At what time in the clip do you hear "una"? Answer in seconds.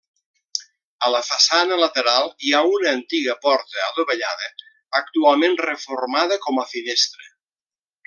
2.77-2.95